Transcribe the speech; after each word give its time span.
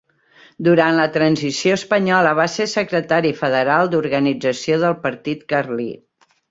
Durant 0.67 0.95
la 0.99 1.05
Transició 1.17 1.75
Espanyola, 1.81 2.33
va 2.41 2.47
ser 2.55 2.69
secretari 2.73 3.35
federal 3.45 3.93
d'Organització 3.95 4.83
del 4.87 5.01
Partit 5.09 5.51
Carlí. 5.55 5.91